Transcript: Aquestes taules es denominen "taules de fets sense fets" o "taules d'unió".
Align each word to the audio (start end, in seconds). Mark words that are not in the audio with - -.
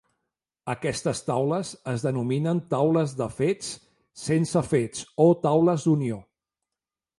Aquestes 0.73 1.19
taules 1.27 1.73
es 1.91 2.05
denominen 2.07 2.63
"taules 2.73 3.13
de 3.21 3.29
fets 3.41 3.71
sense 4.25 4.67
fets" 4.73 5.07
o 5.29 5.31
"taules 5.47 5.89
d'unió". 5.89 6.21